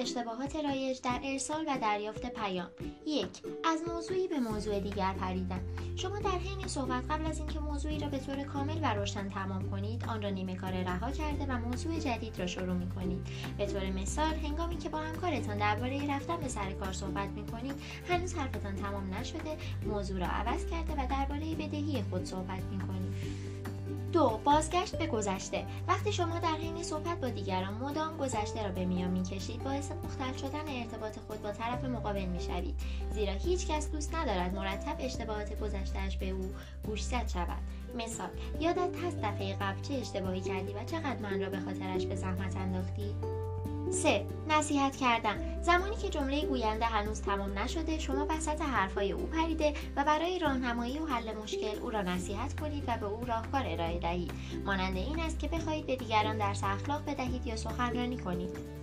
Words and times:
اشتباهات 0.00 0.56
رایج 0.56 1.00
در 1.00 1.20
ارسال 1.24 1.64
و 1.68 1.78
دریافت 1.82 2.26
پیام. 2.26 2.70
یک 3.06 3.28
از 3.64 3.80
موضوعی 3.88 4.28
به 4.28 4.40
موضوع 4.40 4.80
دیگر 4.80 5.12
پریدن. 5.12 5.60
شما 5.96 6.18
در 6.18 6.38
حین 6.38 6.68
صحبت 6.68 7.04
قبل 7.10 7.26
از 7.26 7.38
اینکه 7.38 7.60
موضوعی 7.60 7.98
را 7.98 8.08
به 8.08 8.18
طور 8.18 8.42
کامل 8.42 8.78
و 8.82 8.94
روشن 8.94 9.28
تمام 9.28 9.70
کنید 9.70 10.04
آن 10.04 10.22
را 10.22 10.30
نیمه 10.30 10.56
کار 10.56 10.72
رها 10.72 11.10
کرده 11.10 11.46
و 11.46 11.58
موضوع 11.58 11.98
جدید 11.98 12.38
را 12.38 12.46
شروع 12.46 12.74
می 12.74 12.90
کنید 12.90 13.26
به 13.58 13.66
طور 13.66 13.90
مثال 13.90 14.34
هنگامی 14.34 14.78
که 14.78 14.88
با 14.88 14.98
همکارتان 14.98 15.58
درباره 15.58 16.16
رفتن 16.16 16.36
به 16.36 16.48
سر 16.48 16.72
کار 16.72 16.92
صحبت 16.92 17.28
می 17.28 17.46
کنید 17.46 17.74
هنوز 18.08 18.34
حرفتان 18.34 18.76
تمام 18.76 19.14
نشده 19.14 19.56
موضوع 19.86 20.18
را 20.18 20.26
عوض 20.26 20.66
کرده 20.66 20.92
و 20.92 21.06
درباره 21.10 21.54
بدهی 21.54 22.04
خود 22.10 22.24
صحبت 22.24 22.62
می 22.62 22.78
کنید 22.78 23.14
دو 24.12 24.40
بازگشت 24.44 24.98
به 24.98 25.06
گذشته. 25.06 25.66
وقتی 25.88 26.12
شما 26.12 26.38
در 26.38 26.54
حین 26.54 26.82
صحبت 26.82 27.20
با 27.20 27.28
دیگران 27.28 27.74
مدام 27.74 28.16
گذشته 28.16 28.62
را 28.66 28.72
به 28.72 28.84
میان 28.84 29.10
می‌کشید 29.10 29.64
باعث 29.64 29.92
مختل 30.04 30.36
شدن 30.36 30.68
ارتباط 30.68 31.18
خود 31.18 31.42
با 31.42 31.52
طرف 31.52 31.84
مقابل 31.84 32.24
می‌شوید. 32.24 32.74
زیرا 33.10 33.32
هیچ 33.32 33.66
کس 33.66 33.90
دوست 33.90 34.14
ندارد 34.14 34.54
مرتب 34.54 34.96
اشتباهات 34.98 35.60
گذشتهاش 35.60 36.16
به 36.16 36.30
او 36.30 36.54
گوشزد 36.86 37.28
شود. 37.28 37.62
مثال 37.96 38.28
یادت 38.60 38.96
هست 39.04 39.16
دفعه 39.22 39.54
قبل 39.54 39.80
چه 39.82 39.94
اشتباهی 39.94 40.40
کردی 40.40 40.72
و 40.72 40.84
چقدر 40.84 41.18
من 41.22 41.40
را 41.40 41.50
به 41.50 41.60
خاطرش 41.60 42.06
به 42.06 42.16
زحمت 42.16 42.56
انداختی؟ 42.56 43.14
3. 43.90 44.26
نصیحت 44.48 44.96
کردن 44.96 45.62
زمانی 45.62 45.96
که 45.96 46.08
جمله 46.08 46.46
گوینده 46.46 46.84
هنوز 46.84 47.22
تمام 47.22 47.58
نشده 47.58 47.98
شما 47.98 48.26
وسط 48.30 48.60
حرفهای 48.60 49.12
او 49.12 49.26
پریده 49.26 49.74
و 49.96 50.04
برای 50.04 50.38
راهنمایی 50.38 50.98
و 50.98 51.06
حل 51.06 51.36
مشکل 51.42 51.78
او 51.82 51.90
را 51.90 52.02
نصیحت 52.02 52.60
کنید 52.60 52.84
و 52.86 52.96
به 52.98 53.06
او 53.06 53.24
راهکار 53.24 53.62
ارائه 53.66 53.98
دهید 53.98 54.32
مانند 54.64 54.96
این 54.96 55.20
است 55.20 55.38
که 55.38 55.48
بخواهید 55.48 55.86
به 55.86 55.96
دیگران 55.96 56.38
درس 56.38 56.64
اخلاق 56.64 57.02
بدهید 57.06 57.46
یا 57.46 57.56
سخنرانی 57.56 58.18
کنید 58.18 58.79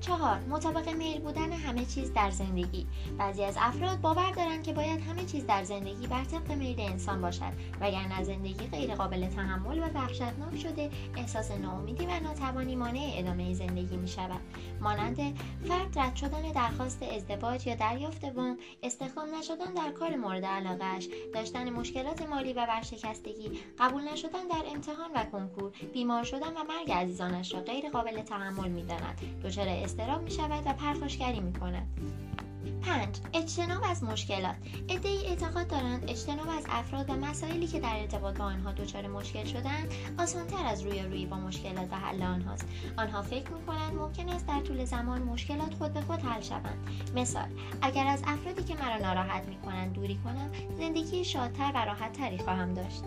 چهار 0.00 0.38
مطابق 0.38 0.88
میل 0.88 1.20
بودن 1.20 1.52
همه 1.52 1.84
چیز 1.84 2.12
در 2.12 2.30
زندگی. 2.30 2.86
بعضی 3.18 3.44
از 3.44 3.56
افراد 3.60 4.00
باور 4.00 4.30
دارند 4.30 4.62
که 4.62 4.72
باید 4.72 5.00
همه 5.00 5.24
چیز 5.24 5.46
در 5.46 5.64
زندگی 5.64 6.06
بر 6.06 6.24
طبق 6.24 6.52
میل 6.52 6.80
انسان 6.80 7.20
باشد 7.20 7.52
وگرنه 7.80 8.24
زندگی 8.24 8.66
غیر 8.66 8.94
قابل 8.94 9.26
تحمل 9.26 9.78
و 9.78 9.82
وحشتناک 9.82 10.58
شده 10.58 10.90
احساس 11.16 11.50
ناامیدی 11.50 12.06
و 12.06 12.20
ناتوانی 12.20 12.76
مانع 12.76 13.12
ادامه 13.14 13.54
زندگی 13.54 13.96
می 13.96 14.08
شود 14.08 14.40
مانند 14.80 15.38
فرد 15.68 15.98
رد 15.98 16.16
شدن 16.16 16.52
درخواست 16.52 17.02
ازدواج 17.02 17.66
یا 17.66 17.74
دریافت 17.74 18.24
وام 18.24 18.58
استخدام 18.82 19.34
نشدن 19.34 19.74
در 19.74 19.92
کار 19.92 20.16
مورد 20.16 20.44
علاقهش 20.44 21.08
داشتن 21.34 21.70
مشکلات 21.70 22.22
مالی 22.22 22.52
و 22.52 22.66
ورشکستگی 22.66 23.50
قبول 23.78 24.08
نشدن 24.12 24.48
در 24.50 24.62
امتحان 24.74 25.10
و 25.14 25.24
کنکور 25.24 25.72
بیمار 25.92 26.24
شدن 26.24 26.48
و 26.56 26.64
مرگ 26.68 26.92
عزیزانش 26.92 27.54
را 27.54 27.60
غیر 27.60 27.90
قابل 27.90 28.22
تحمل 28.22 28.68
می‌داند. 28.68 29.20
دچار 29.44 29.68
استراب 29.88 30.22
می 30.22 30.30
شود 30.30 30.62
و 30.66 30.72
پرخاشگری 30.72 31.40
می 31.40 31.52
کند. 31.52 31.86
5. 32.82 33.18
اجتناب 33.32 33.82
از 33.90 34.04
مشکلات 34.04 34.54
ای 34.88 35.26
اعتقاد 35.26 35.68
دارند 35.68 36.04
اجتناب 36.10 36.48
از 36.58 36.66
افراد 36.68 37.10
و 37.10 37.12
مسائلی 37.12 37.66
که 37.66 37.80
در 37.80 37.96
ارتباط 38.00 38.36
با 38.36 38.44
آنها 38.44 38.72
دچار 38.72 39.06
مشکل 39.06 39.44
شدند 39.44 39.92
آسانتر 40.18 40.66
از 40.66 40.82
روی 40.82 41.02
روی 41.02 41.26
با 41.26 41.36
مشکلات 41.36 41.92
و 41.92 41.96
حل 41.96 42.22
آنهاست 42.22 42.68
آنها 42.98 43.22
فکر 43.22 43.50
می 43.50 43.66
کنند 43.66 43.94
ممکن 43.94 44.28
است 44.28 44.46
در 44.46 44.60
طول 44.60 44.84
زمان 44.84 45.22
مشکلات 45.22 45.74
خود 45.74 45.92
به 45.92 46.00
خود 46.00 46.20
حل 46.20 46.40
شوند 46.40 46.88
مثال 47.16 47.48
اگر 47.82 48.06
از 48.06 48.22
افرادی 48.26 48.62
که 48.62 48.74
مرا 48.74 48.96
ناراحت 48.96 49.44
می 49.44 49.56
کنند 49.56 49.92
دوری 49.92 50.20
کنم 50.24 50.50
زندگی 50.78 51.24
شادتر 51.24 51.72
و 51.74 51.84
راحتتری 51.84 52.38
خواهم 52.38 52.74
داشت 52.74 53.02